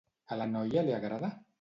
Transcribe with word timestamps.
A 0.35 0.37
la 0.39 0.47
noia 0.55 0.85
li 0.89 0.97
agrada? 1.01 1.35